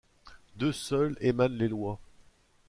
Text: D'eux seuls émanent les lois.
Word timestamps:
D'eux 0.55 0.71
seuls 0.71 1.15
émanent 1.19 1.55
les 1.55 1.67
lois. 1.67 1.99